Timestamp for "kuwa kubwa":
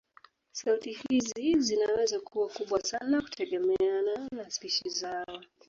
2.19-2.81